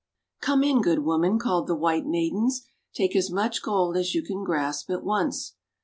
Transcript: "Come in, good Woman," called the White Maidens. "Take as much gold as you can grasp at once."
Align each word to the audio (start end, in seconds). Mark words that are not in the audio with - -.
"Come 0.41 0.63
in, 0.63 0.81
good 0.81 1.05
Woman," 1.05 1.37
called 1.37 1.67
the 1.67 1.75
White 1.75 2.07
Maidens. 2.07 2.63
"Take 2.91 3.15
as 3.15 3.29
much 3.29 3.61
gold 3.61 3.95
as 3.95 4.15
you 4.15 4.23
can 4.23 4.43
grasp 4.43 4.89
at 4.89 5.03
once." 5.03 5.53